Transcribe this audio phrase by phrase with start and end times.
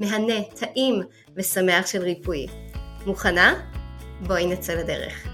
[0.00, 1.02] מהנה, טעים
[1.36, 2.46] ושמח של ריפוי.
[3.06, 3.70] מוכנה?
[4.26, 5.26] בואי נצא לדרך.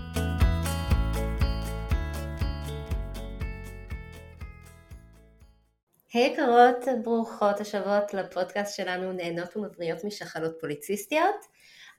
[6.12, 11.36] היי hey, יקרות, ברוכות השבות לפודקאסט שלנו נהנות ומבריות משחלות פוליציסטיות.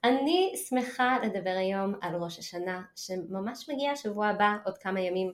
[0.03, 5.33] אני שמחה לדבר היום על ראש השנה שממש מגיע שבוע הבא, עוד כמה ימים,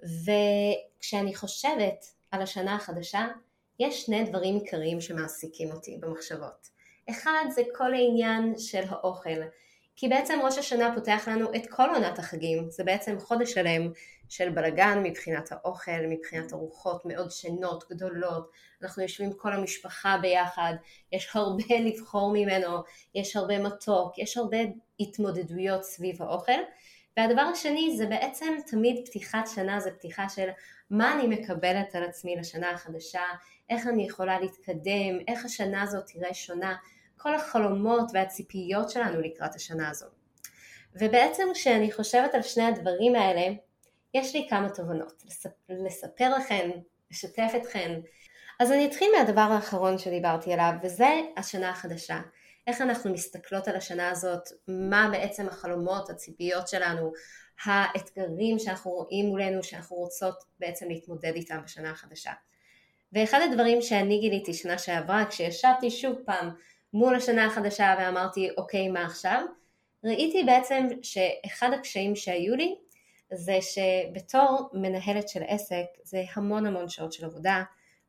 [0.00, 3.26] וכשאני חושבת על השנה החדשה,
[3.80, 6.68] יש שני דברים עיקריים שמעסיקים אותי במחשבות.
[7.10, 9.40] אחד זה כל העניין של האוכל,
[9.96, 13.92] כי בעצם ראש השנה פותח לנו את כל עונת החגים, זה בעצם חודש שלם
[14.28, 18.50] של בלגן מבחינת האוכל, מבחינת ארוחות מאוד שנות, גדולות,
[18.82, 20.74] אנחנו יושבים כל המשפחה ביחד,
[21.12, 22.78] יש הרבה לבחור ממנו,
[23.14, 24.58] יש הרבה מתוק, יש הרבה
[25.00, 26.60] התמודדויות סביב האוכל,
[27.16, 30.48] והדבר השני זה בעצם תמיד פתיחת שנה, זה פתיחה של
[30.90, 33.22] מה אני מקבלת על עצמי לשנה החדשה,
[33.70, 36.76] איך אני יכולה להתקדם, איך השנה הזאת תראה שונה,
[37.16, 40.06] כל החלומות והציפיות שלנו לקראת השנה הזו.
[40.94, 43.54] ובעצם כשאני חושבת על שני הדברים האלה,
[44.14, 45.22] יש לי כמה תובנות
[45.68, 46.70] לספר לכם,
[47.10, 48.00] לשתף אתכם.
[48.60, 52.20] אז אני אתחיל מהדבר האחרון שדיברתי עליו, וזה השנה החדשה.
[52.66, 57.12] איך אנחנו מסתכלות על השנה הזאת, מה בעצם החלומות, הציפיות שלנו,
[57.64, 62.32] האתגרים שאנחנו רואים מולנו, שאנחנו רוצות בעצם להתמודד איתם בשנה החדשה.
[63.12, 66.50] ואחד הדברים שאני גיליתי שנה שעברה, כשישבתי שוב פעם
[66.92, 69.42] מול השנה החדשה ואמרתי אוקיי מה עכשיו,
[70.04, 72.74] ראיתי בעצם שאחד הקשיים שהיו לי
[73.32, 77.62] זה שבתור מנהלת של עסק זה המון המון שעות של עבודה,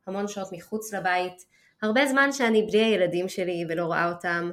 [0.06, 1.44] המון שעות מחוץ לבית,
[1.82, 4.50] הרבה זמן שאני בלי הילדים שלי ולא רואה אותם.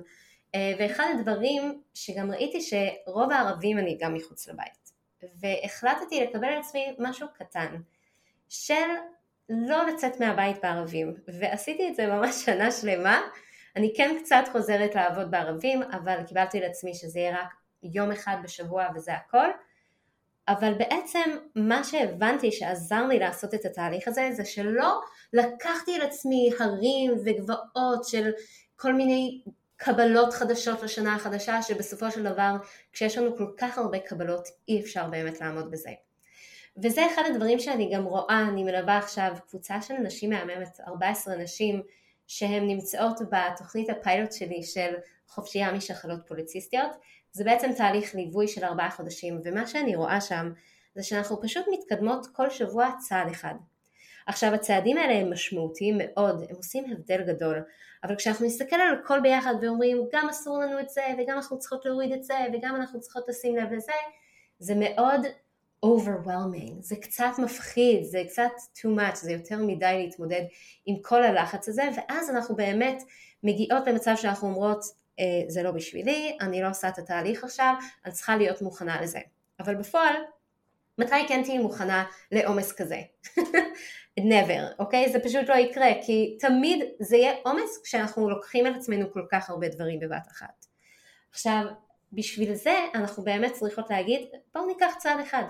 [0.55, 4.84] אה, ואחד הדברים שגם ראיתי שרוב הערבים אני גם מחוץ לבית
[5.23, 7.75] והחלטתי לקבל על עצמי משהו קטן
[8.49, 8.75] של
[9.49, 13.21] לא לצאת מהבית בערבים ועשיתי את זה ממש שנה שלמה
[13.75, 17.53] אני כן קצת חוזרת לעבוד בערבים, אבל קיבלתי לעצמי שזה יהיה רק
[17.83, 19.47] יום אחד בשבוע וזה הכל.
[20.47, 25.01] אבל בעצם מה שהבנתי שעזר לי לעשות את התהליך הזה זה שלא
[25.33, 28.31] לקחתי על עצמי הרים וגבעות של
[28.75, 29.41] כל מיני
[29.77, 32.55] קבלות חדשות לשנה החדשה שבסופו של דבר
[32.93, 35.89] כשיש לנו כל כך הרבה קבלות אי אפשר באמת לעמוד בזה.
[36.83, 41.81] וזה אחד הדברים שאני גם רואה, אני מלווה עכשיו קבוצה של נשים מהממת, 14 נשים
[42.27, 44.93] שהן נמצאות בתוכנית הפיילוט שלי של
[45.27, 46.91] חופשייה משחלות פוליציסטיות
[47.31, 50.51] זה בעצם תהליך ליווי של ארבעה חודשים ומה שאני רואה שם
[50.95, 53.53] זה שאנחנו פשוט מתקדמות כל שבוע צעד אחד.
[54.25, 57.63] עכשיו הצעדים האלה הם משמעותיים מאוד, הם עושים הבדל גדול,
[58.03, 61.85] אבל כשאנחנו נסתכל על הכל ביחד ואומרים גם אסור לנו את זה וגם אנחנו צריכות
[61.85, 63.91] להוריד את זה וגם אנחנו צריכות לשים לב לזה,
[64.59, 65.21] זה מאוד
[65.85, 70.41] overwhelming, זה קצת מפחיד, זה קצת too much, זה יותר מדי להתמודד
[70.85, 73.03] עם כל הלחץ הזה, ואז אנחנו באמת
[73.43, 74.85] מגיעות למצב שאנחנו אומרות,
[75.19, 77.73] אה, זה לא בשבילי, אני לא עושה את התהליך עכשיו,
[78.05, 79.19] אני צריכה להיות מוכנה לזה.
[79.59, 80.15] אבל בפועל,
[80.97, 83.01] מתי כן תהיי מוכנה לעומס כזה?
[84.19, 85.11] never, אוקיי?
[85.11, 89.49] זה פשוט לא יקרה, כי תמיד זה יהיה עומס כשאנחנו לוקחים על עצמנו כל כך
[89.49, 90.65] הרבה דברים בבת אחת.
[91.31, 91.65] עכשיו,
[92.13, 94.21] בשביל זה אנחנו באמת צריכות להגיד,
[94.53, 95.43] בואו ניקח צעד אחד.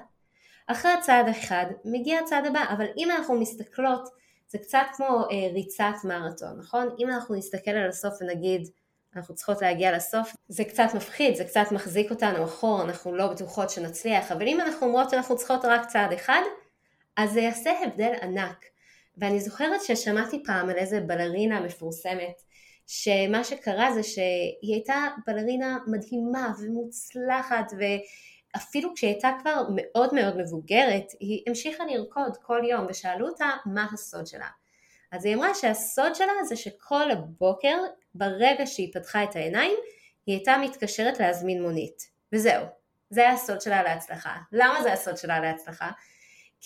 [0.68, 4.10] אחרי הצעד אחד מגיע הצעד הבא, אבל אם אנחנו מסתכלות,
[4.48, 6.96] זה קצת כמו אה, ריצת מרתון, נכון?
[7.00, 8.68] אם אנחנו נסתכל על הסוף ונגיד,
[9.16, 13.70] אנחנו צריכות להגיע לסוף, זה קצת מפחיד, זה קצת מחזיק אותנו אחור, אנחנו לא בטוחות
[13.70, 16.42] שנצליח, אבל אם אנחנו אומרות שאנחנו צריכות רק צעד אחד,
[17.18, 18.66] אז זה יעשה הבדל ענק.
[19.18, 22.42] ואני זוכרת ששמעתי פעם על איזה בלרינה מפורסמת,
[22.88, 27.84] שמה שקרה זה שהיא הייתה בלרינה מדהימה ומוצלחת, ו...
[28.56, 33.88] אפילו כשהיא הייתה כבר מאוד מאוד מבוגרת, היא המשיכה לרקוד כל יום ושאלו אותה מה
[33.94, 34.48] הסוד שלה.
[35.12, 37.78] אז היא אמרה שהסוד שלה זה שכל הבוקר,
[38.16, 39.76] ברגע שהיא פתחה את העיניים,
[40.26, 42.66] היא הייתה מתקשרת להזמין מונית, וזהו,
[43.10, 44.36] זה היה הסוד שלה להצלחה.
[44.52, 45.92] למה זה הסוד שלה להצלחה?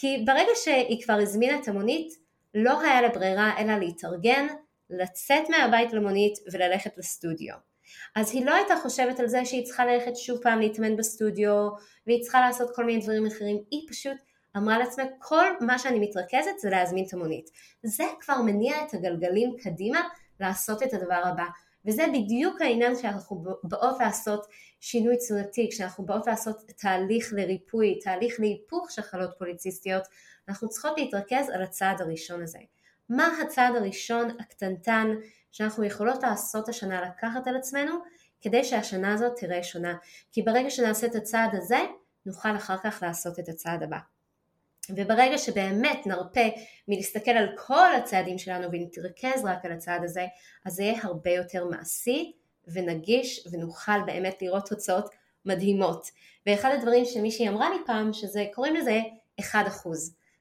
[0.02, 2.14] כי ברגע שהיא כבר הזמינה את המונית,
[2.54, 4.48] לא היה לה ברירה אלא להתארגן,
[4.90, 7.56] לצאת מהבית למונית וללכת לסטודיו.
[8.16, 11.70] אז היא לא הייתה חושבת על זה שהיא צריכה ללכת שוב פעם להתאמן בסטודיו
[12.08, 14.18] והיא צריכה לעשות כל מיני דברים אחרים, היא פשוט
[14.58, 17.50] אמרה לעצמה כל מה שאני מתרכזת זה להזמין את המונית.
[17.84, 20.02] זה כבר מניע את הגלגלים קדימה
[20.40, 21.46] לעשות את הדבר הבא.
[21.86, 24.46] וזה בדיוק העניין כשאנחנו באות לעשות
[24.80, 30.04] שינוי תזונתי, כשאנחנו באות לעשות תהליך לריפוי, תהליך להיפוך של חלות פוליציסטיות,
[30.50, 32.60] אנחנו צריכות להתרכז על הצעד הראשון הזה.
[33.10, 35.08] מה הצעד הראשון הקטנטן
[35.52, 37.94] שאנחנו יכולות לעשות השנה לקחת על עצמנו
[38.42, 39.98] כדי שהשנה הזאת תראה שונה.
[40.32, 41.80] כי ברגע שנעשה את הצעד הזה,
[42.26, 43.98] נוכל אחר כך לעשות את הצעד הבא.
[44.96, 46.48] וברגע שבאמת נרפה
[46.88, 50.26] מלהסתכל על כל הצעדים שלנו ונתרכז רק על הצעד הזה,
[50.66, 52.34] אז זה יהיה הרבה יותר מעשי
[52.68, 55.10] ונגיש ונוכל באמת לראות תוצאות
[55.46, 56.08] מדהימות.
[56.46, 59.00] ואחד הדברים שמישהי אמרה לי פעם, שזה קוראים לזה
[59.42, 59.44] 1%.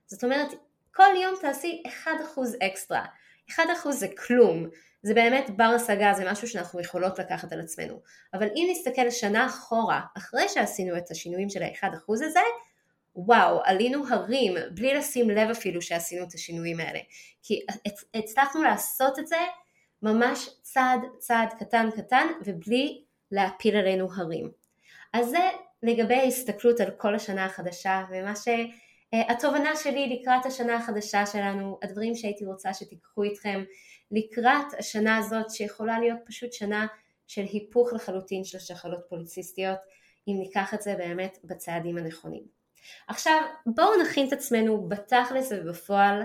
[0.07, 0.49] זאת אומרת,
[0.95, 2.09] כל יום תעשי 1%
[2.63, 3.05] אקסטרה.
[3.51, 3.59] 1%
[3.91, 4.67] זה כלום,
[5.03, 8.01] זה באמת בר השגה, זה משהו שאנחנו יכולות לקחת על עצמנו.
[8.35, 12.41] אבל אם נסתכל שנה אחורה, אחרי שעשינו את השינויים של ה-1% הזה,
[13.27, 16.99] וואו, עלינו הרים בלי לשים לב אפילו שעשינו את השינויים האלה.
[17.43, 17.61] כי
[18.15, 19.37] הצלחנו לעשות את זה
[20.03, 24.51] ממש צעד צעד קטן קטן ובלי להפיל עלינו הרים.
[25.13, 25.49] אז זה
[25.83, 32.45] לגבי ההסתכלות על כל השנה החדשה ומה שהתובנה שלי לקראת השנה החדשה שלנו, הדברים שהייתי
[32.45, 33.65] רוצה שתיקחו איתכם
[34.11, 36.87] לקראת השנה הזאת שיכולה להיות פשוט שנה
[37.27, 39.79] של היפוך לחלוטין של שחלות פוליציסטיות
[40.29, 42.58] אם ניקח את זה באמת בצעדים הנכונים.
[43.09, 46.23] עכשיו בואו נכין את עצמנו בתכלס ובפועל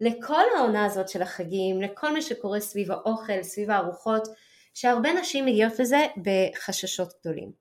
[0.00, 4.28] לכל העונה הזאת של החגים, לכל מה שקורה סביב האוכל, סביב הארוחות,
[4.74, 7.52] שהרבה נשים מגיעות לזה בחששות גדולים.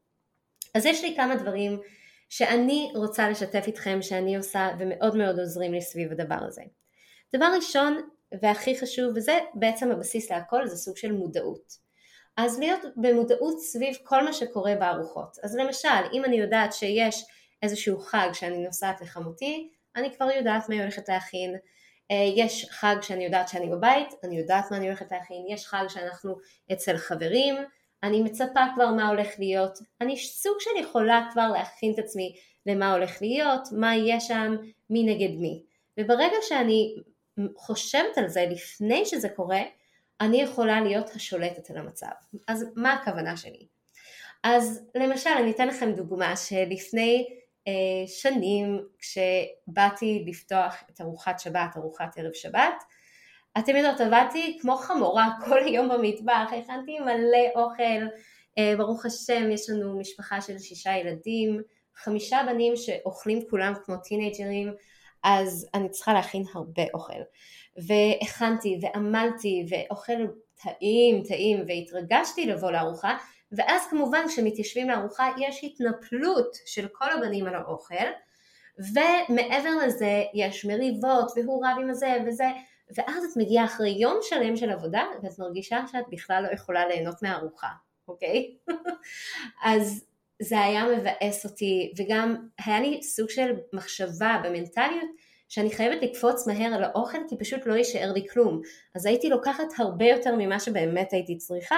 [0.76, 1.80] אז יש לי כמה דברים
[2.30, 6.62] שאני רוצה לשתף איתכם שאני עושה ומאוד מאוד עוזרים לי סביב הדבר הזה.
[7.36, 8.10] דבר ראשון
[8.42, 11.88] והכי חשוב, וזה בעצם הבסיס להכל, זה סוג של מודעות.
[12.38, 15.38] אז להיות במודעות סביב כל מה שקורה בארוחות.
[15.44, 17.26] אז למשל, אם אני יודעת שיש
[17.62, 21.56] איזשהו חג שאני נוסעת לחמותי, אני כבר יודעת מה היא הולכת להכין.
[22.12, 25.84] אה, יש חג שאני יודעת שאני בבית, אני יודעת מה אני הולכת להכין, יש חג
[25.88, 26.36] שאנחנו
[26.72, 27.56] אצל חברים,
[28.04, 32.94] אני מצפה כבר מה הולך להיות, אני סוג של יכולה כבר להכין את עצמי למה
[32.94, 34.56] הולך להיות, מה יהיה שם,
[34.90, 35.64] מי נגד מי.
[36.00, 36.96] וברגע שאני
[37.56, 39.62] חושבת על זה לפני שזה קורה,
[40.22, 42.08] אני יכולה להיות השולטת על המצב.
[42.48, 43.68] אז מה הכוונה שלי?
[44.44, 47.28] אז למשל אני אתן לכם דוגמה שלפני
[48.08, 52.84] שנים כשבאתי לפתוח את ארוחת שבת, ארוחת ערב שבת,
[53.60, 58.08] אתם יודעות עבדתי כמו חמורה כל היום במטבח, הכנתי מלא אוכל,
[58.58, 61.62] אה, ברוך השם יש לנו משפחה של שישה ילדים,
[61.96, 64.74] חמישה בנים שאוכלים כולם כמו טינג'רים
[65.24, 67.22] אז אני צריכה להכין הרבה אוכל.
[67.88, 70.14] והכנתי ועמלתי ואוכל
[70.64, 73.18] טעים טעים והתרגשתי לבוא לארוחה
[73.52, 78.06] ואז כמובן כשמתיישבים לארוחה יש התנפלות של כל הבנים על האוכל
[78.80, 82.46] ומעבר לזה יש מריבות והוא רב עם הזה וזה
[82.98, 87.22] ואז את מגיעה אחרי יום שלם של עבודה ואת מרגישה שאת בכלל לא יכולה ליהנות
[87.22, 87.68] מהארוחה,
[88.08, 88.56] אוקיי?
[89.64, 90.06] אז
[90.42, 92.36] זה היה מבאס אותי וגם
[92.66, 95.10] היה לי סוג של מחשבה במנטליות
[95.50, 98.62] שאני חייבת לקפוץ מהר על האוכל כי פשוט לא יישאר לי כלום
[98.96, 101.76] אז הייתי לוקחת הרבה יותר ממה שבאמת הייתי צריכה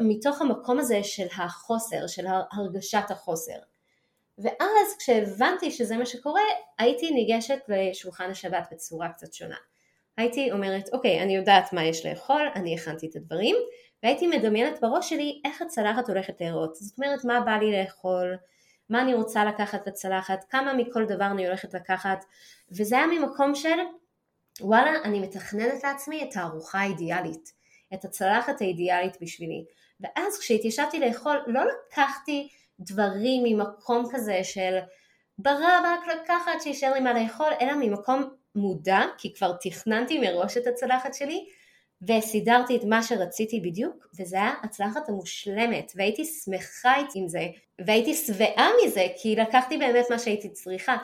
[0.00, 3.58] מתוך המקום הזה של החוסר, של הרגשת החוסר.
[4.38, 6.42] ואז כשהבנתי שזה מה שקורה
[6.78, 9.56] הייתי ניגשת לשולחן השבת בצורה קצת שונה.
[10.16, 13.56] הייתי אומרת אוקיי אני יודעת מה יש לאכול, אני הכנתי את הדברים
[14.04, 16.74] והייתי מדמיינת בראש שלי איך הצלחת הולכת להיראות.
[16.74, 18.36] זאת אומרת, מה בא לי לאכול,
[18.90, 22.24] מה אני רוצה לקחת לצלחת, כמה מכל דבר אני הולכת לקחת,
[22.70, 23.78] וזה היה ממקום של
[24.60, 27.52] וואלה, אני מתכננת לעצמי את הארוחה האידיאלית,
[27.94, 29.64] את הצלחת האידיאלית בשבילי.
[30.00, 32.48] ואז כשהתיישבתי לאכול, לא לקחתי
[32.80, 34.78] דברים ממקום כזה של
[35.38, 38.22] ברא רק לקחת שישאר לי מה לאכול, אלא ממקום
[38.54, 41.46] מודע, כי כבר תכננתי מראש את הצלחת שלי,
[42.08, 47.46] וסידרתי את מה שרציתי בדיוק, וזו הייתה הצלחת המושלמת, והייתי שמחה עם זה,
[47.86, 50.96] והייתי שבעה מזה, כי לקחתי באמת מה שהייתי צריכה,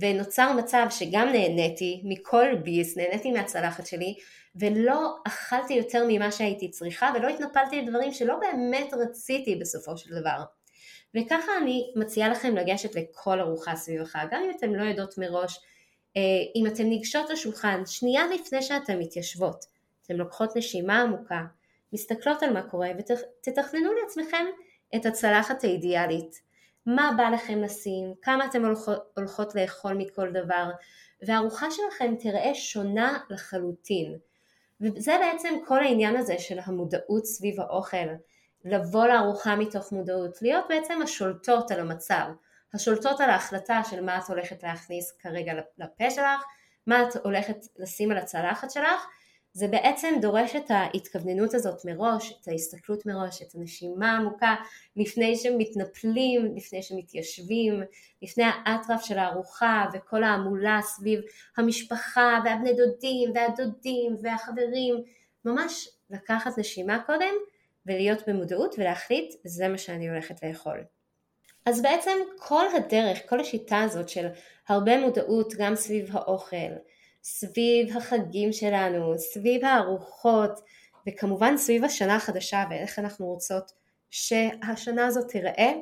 [0.00, 4.14] ונוצר מצב שגם נהניתי מכל ביס, נהניתי מהצלחת שלי,
[4.56, 10.42] ולא אכלתי יותר ממה שהייתי צריכה, ולא התנפלתי לדברים שלא באמת רציתי בסופו של דבר.
[11.14, 15.60] וככה אני מציעה לכם לגשת לכל ארוחה סביב החג, גם אם אתן לא יודעות מראש,
[16.16, 16.22] אה,
[16.56, 19.64] אם אתן ניגשות לשולחן שנייה לפני שאתן מתיישבות,
[20.02, 21.42] אתן לוקחות נשימה עמוקה,
[21.92, 24.46] מסתכלות על מה קורה ותתכננו לעצמכם
[24.96, 26.51] את הצלחת האידיאלית.
[26.86, 30.70] מה בא לכם לשים, כמה אתם הולכות, הולכות לאכול מכל דבר,
[31.26, 34.18] והארוחה שלכם תראה שונה לחלוטין.
[34.80, 38.06] וזה בעצם כל העניין הזה של המודעות סביב האוכל.
[38.64, 42.24] לבוא לארוחה מתוך מודעות, להיות בעצם השולטות על המצב,
[42.74, 46.42] השולטות על ההחלטה של מה את הולכת להכניס כרגע לפה שלך,
[46.86, 49.06] מה את הולכת לשים על הצלחת שלך,
[49.54, 54.54] זה בעצם דורש את ההתכווננות הזאת מראש, את ההסתכלות מראש, את הנשימה העמוקה,
[54.96, 57.82] לפני שמתנפלים, לפני שמתיישבים,
[58.22, 61.20] לפני האטרף של הארוחה וכל ההמולה סביב
[61.56, 65.02] המשפחה והבני דודים והדודים והחברים,
[65.44, 67.34] ממש לקחת נשימה קודם
[67.86, 70.84] ולהיות במודעות ולהחליט זה מה שאני הולכת לאכול.
[71.66, 74.26] אז בעצם כל הדרך, כל השיטה הזאת של
[74.68, 76.72] הרבה מודעות גם סביב האוכל,
[77.22, 80.60] סביב החגים שלנו, סביב הארוחות
[81.08, 83.72] וכמובן סביב השנה החדשה ואיך אנחנו רוצות
[84.10, 85.72] שהשנה הזאת תיראה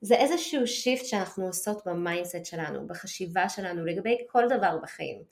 [0.00, 5.22] זה איזשהו shift שאנחנו עושות ב mindset שלנו, בחשיבה שלנו לגבי כל דבר בחיים.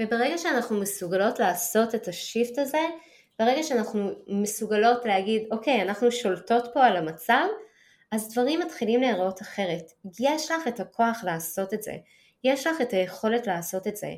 [0.00, 2.82] וברגע שאנחנו מסוגלות לעשות את ה shift הזה,
[3.38, 7.46] ברגע שאנחנו מסוגלות להגיד אוקיי אנחנו שולטות פה על המצב,
[8.10, 9.92] אז דברים מתחילים להיראות אחרת.
[10.20, 11.92] יש לך את הכוח לעשות את זה,
[12.44, 14.08] יש לך את היכולת לעשות את זה.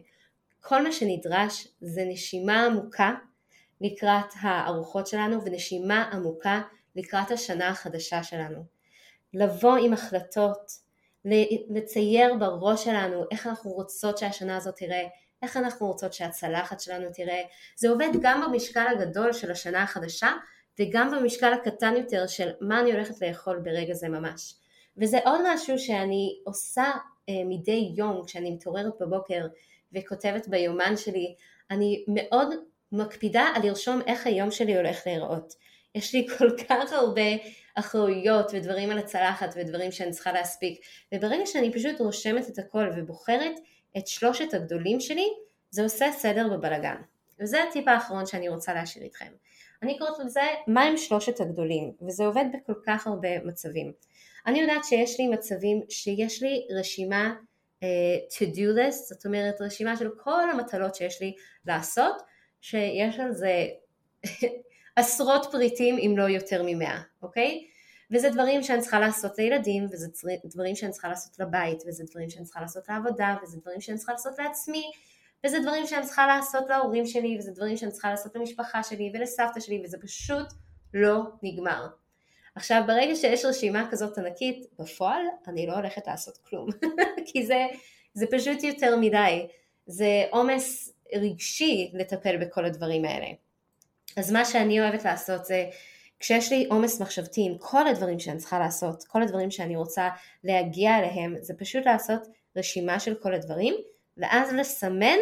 [0.69, 3.15] כל מה שנדרש זה נשימה עמוקה
[3.81, 6.63] לקראת הארוחות שלנו ונשימה עמוקה
[6.97, 8.65] לקראת השנה החדשה שלנו.
[9.35, 10.73] לבוא עם החלטות,
[11.69, 15.03] לצייר בראש שלנו איך אנחנו רוצות שהשנה הזאת תראה,
[15.43, 17.43] איך אנחנו רוצות שהצלחת שלנו תראה.
[17.77, 20.33] זה עובד גם במשקל הגדול של השנה החדשה
[20.81, 24.55] וגם במשקל הקטן יותר של מה אני הולכת לאכול ברגע זה ממש.
[24.97, 26.85] וזה עוד משהו שאני עושה
[27.29, 29.47] אה, מדי יום כשאני מתעוררת בבוקר
[29.97, 31.35] וכותבת ביומן שלי,
[31.71, 32.49] אני מאוד
[32.93, 35.55] מקפידה על לרשום איך היום שלי הולך להיראות.
[35.95, 37.23] יש לי כל כך הרבה
[37.75, 40.81] אחראויות ודברים על הצלחת ודברים שאני צריכה להספיק,
[41.15, 43.61] וברגע שאני פשוט רושמת את הכל ובוחרת
[43.99, 45.27] את שלושת הגדולים שלי,
[45.71, 46.97] זה עושה סדר בבלגן.
[47.41, 49.33] וזה הטיפ האחרון שאני רוצה להשאיר איתכם.
[49.83, 53.93] אני קוראת לזה מהם שלושת הגדולים, וזה עובד בכל כך הרבה מצבים.
[54.47, 57.35] אני יודעת שיש לי מצבים שיש לי רשימה
[57.83, 61.35] uh, to do list, זאת אומרת רשימה של כל המטלות שיש לי
[61.67, 62.23] לעשות,
[62.61, 63.67] שיש על זה
[64.97, 67.67] עשרות פריטים אם לא יותר ממאה, אוקיי?
[68.11, 70.09] וזה דברים שאני צריכה לעשות לילדים, וזה
[70.45, 74.13] דברים שאני צריכה לעשות לבית, וזה דברים שאני צריכה לעשות לעבודה, וזה דברים שאני צריכה
[74.13, 74.85] לעשות לעצמי,
[75.47, 79.61] וזה דברים שאני צריכה לעשות להורים שלי, וזה דברים שאני צריכה לעשות למשפחה שלי ולסבתא
[79.61, 80.47] שלי, וזה פשוט
[80.95, 81.87] לא נגמר.
[82.57, 86.69] עכשיו ברגע שיש רשימה כזאת ענקית, בפועל אני לא הולכת לעשות כלום,
[87.27, 87.67] כי זה,
[88.15, 89.47] זה פשוט יותר מדי,
[89.87, 93.27] זה עומס רגשי לטפל בכל הדברים האלה.
[94.17, 95.67] אז מה שאני אוהבת לעשות זה
[96.21, 100.09] כשיש לי עומס מחשבתי עם כל הדברים שאני צריכה לעשות, כל הדברים שאני רוצה
[100.45, 103.75] להגיע אליהם, זה פשוט לעשות רשימה של כל הדברים,
[104.17, 105.19] ואז לסמן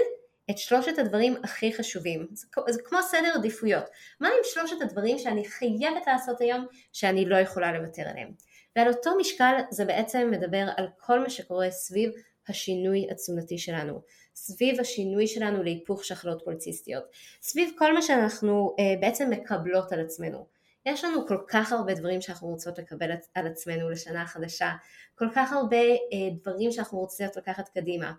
[0.50, 2.26] את שלושת הדברים הכי חשובים.
[2.32, 3.84] זה, זה כמו סדר עדיפויות.
[4.20, 8.30] מה עם שלושת הדברים שאני חייבת לעשות היום שאני לא יכולה לוותר עליהם?
[8.76, 12.10] ועל אותו משקל זה בעצם מדבר על כל מה שקורה סביב
[12.48, 14.02] השינוי התזונתי שלנו,
[14.34, 17.04] סביב השינוי שלנו להיפוך שחלות פולציסטיות,
[17.42, 20.46] סביב כל מה שאנחנו אה, בעצם מקבלות על עצמנו.
[20.86, 24.72] יש לנו כל כך הרבה דברים שאנחנו רוצות לקבל על עצמנו לשנה החדשה,
[25.14, 28.12] כל כך הרבה אה, דברים שאנחנו רוצות לקחת קדימה.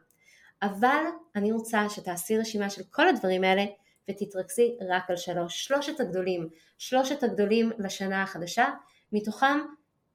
[0.66, 1.04] אבל
[1.36, 3.66] אני רוצה שתעשי רשימה של כל הדברים האלה
[4.10, 8.66] ותתרכזי רק על שלוש, שלושת הגדולים, שלושת הגדולים לשנה החדשה,
[9.12, 9.60] מתוכם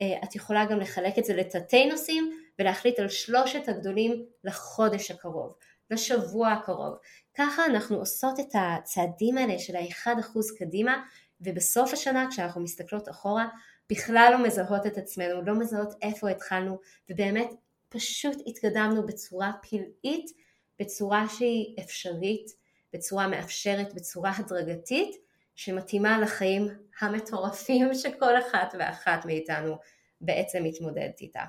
[0.03, 5.55] אה, את יכולה גם לחלק את זה לתתי נושאים ולהחליט על שלושת הגדולים לחודש הקרוב,
[5.91, 6.95] לשבוע הקרוב.
[7.35, 11.03] ככה אנחנו עושות את הצעדים האלה של האחד אחוז קדימה
[11.41, 13.47] ובסוף השנה כשאנחנו מסתכלות אחורה
[13.91, 16.79] בכלל לא מזהות את עצמנו, לא מזהות איפה התחלנו
[17.11, 17.51] ובאמת
[17.91, 20.31] פשוט התקדמנו בצורה פלאית,
[20.79, 22.51] בצורה שהיא אפשרית,
[22.93, 25.17] בצורה מאפשרת, בצורה הדרגתית,
[25.55, 26.69] שמתאימה לחיים
[27.01, 29.77] המטורפים שכל אחת ואחת מאיתנו
[30.21, 31.45] בעצם מתמודדת איתה.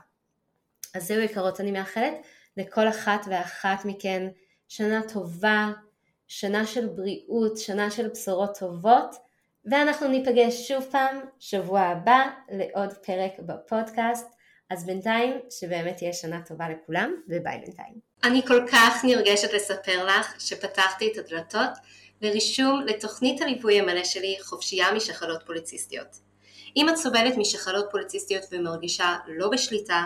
[0.94, 2.14] אז זהו יקרות, אני מאחלת
[2.58, 4.28] לכל אחת ואחת מכן
[4.68, 5.72] שנה טובה,
[6.28, 9.16] שנה של בריאות, שנה של בשורות טובות,
[9.66, 14.41] ואנחנו ניפגש שוב פעם שבוע הבא לעוד פרק בפודקאסט.
[14.72, 17.94] אז בינתיים שבאמת תהיה שנה טובה לכולם, וביי בינתיים.
[18.24, 21.70] אני כל כך נרגשת לספר לך שפתחתי את הדלתות
[22.22, 26.18] לרישום לתוכנית הליווי המלא שלי חופשייה משחלות פוליציסטיות.
[26.78, 30.06] אם את סובלת משחלות פוליציסטיות ומרגישה לא בשליטה,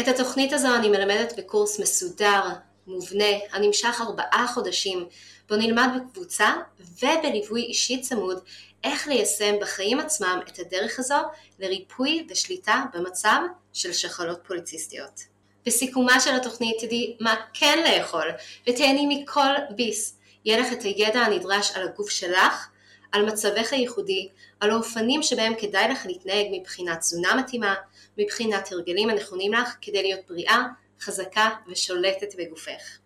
[0.00, 2.42] את התוכנית הזו אני מלמדת בקורס מסודר,
[2.86, 5.06] מובנה, הנמשך ארבעה חודשים,
[5.48, 8.40] בו נלמד בקבוצה ובליווי אישי צמוד
[8.84, 11.14] איך ליישם בחיים עצמם את הדרך הזו
[11.58, 13.40] לריפוי ושליטה במצב
[13.72, 15.20] של שחלות פוליציסטיות.
[15.66, 18.30] בסיכומה של התוכנית תדעי מה כן לאכול
[18.68, 20.18] ותהני מכל ביס.
[20.44, 22.68] יהיה לך את הידע הנדרש על הגוף שלך,
[23.12, 24.28] על מצבך הייחודי,
[24.60, 27.74] על האופנים שבהם כדאי לך להתנהג מבחינת תזונה מתאימה,
[28.18, 30.64] מבחינת הרגלים הנכונים לך כדי להיות בריאה,
[31.00, 32.98] חזקה ושולטת בגופך.